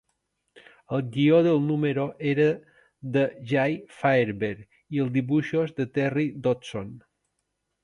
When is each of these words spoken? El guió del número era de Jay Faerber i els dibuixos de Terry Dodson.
El 0.95 1.01
guió 1.17 1.41
del 1.47 1.59
número 1.65 2.05
era 2.31 2.47
de 3.19 3.27
Jay 3.53 3.77
Faerber 3.99 4.51
i 4.97 5.05
els 5.07 5.15
dibuixos 5.21 5.77
de 5.83 5.89
Terry 6.01 6.29
Dodson. 6.49 6.93